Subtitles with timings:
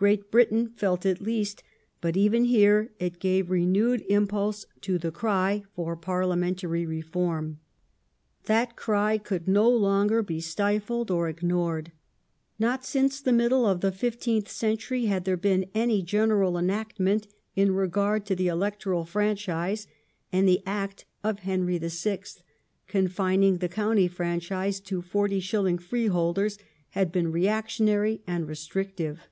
[0.00, 1.62] ^ Great Britain felt it least,
[2.00, 7.60] but even here it gave renewed impulse to the cry for parliamentary reform.
[8.46, 11.92] That cry could no longer be stifled or ignored.
[12.58, 16.94] Not since the Distribu middle of the fifteenth century had there been any general enact
[16.96, 19.86] ^^"°^ ment in regard to the electoral franchise,
[20.32, 22.20] and the Act of Henry VI.,
[22.88, 25.82] confining the county franchise to 40s.
[25.82, 26.56] freeholders,
[26.92, 29.28] had been re actionary and restrictive.